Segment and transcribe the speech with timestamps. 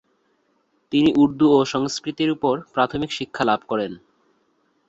[0.91, 3.91] তিনি উর্দু ও সংস্কৃতের উপর প্রাথমিক শিক্ষা লাভ করেন।